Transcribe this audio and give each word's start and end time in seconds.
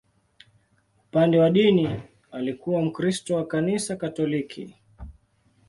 Upande 1.07 1.39
wa 1.39 1.49
dini, 1.49 2.01
alikuwa 2.31 2.81
Mkristo 2.81 3.35
wa 3.35 3.45
Kanisa 3.47 3.95
Katoliki. 3.95 4.75